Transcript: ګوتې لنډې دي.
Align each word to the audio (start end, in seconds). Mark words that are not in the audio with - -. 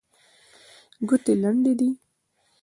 ګوتې 1.07 1.33
لنډې 1.41 1.71
دي. 1.79 1.89